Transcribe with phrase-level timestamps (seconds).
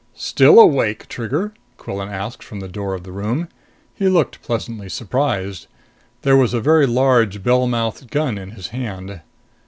[0.15, 3.47] "Still awake, Trigger?" Quillan asked from the door of the room.
[3.93, 5.67] He looked pleasantly surprised.
[6.23, 9.21] There was a very large bellmouthed gun in his hand.